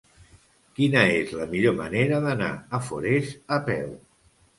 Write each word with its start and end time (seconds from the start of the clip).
Quina 0.77 1.01
és 1.17 1.33
la 1.39 1.45
millor 1.51 1.75
manera 1.79 2.21
d'anar 2.23 2.47
a 2.79 2.81
Forès 2.87 3.29
a 3.59 3.61
peu? 3.69 3.93